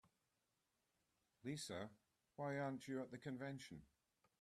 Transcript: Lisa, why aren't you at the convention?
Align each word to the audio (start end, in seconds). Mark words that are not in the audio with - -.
Lisa, 1.43 1.91
why 2.35 2.57
aren't 2.57 2.87
you 2.87 2.99
at 3.03 3.11
the 3.11 3.19
convention? 3.19 3.83